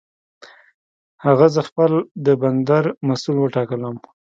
[1.25, 1.91] هغه زه خپل
[2.25, 3.95] د بندر مسؤل وټاکلم.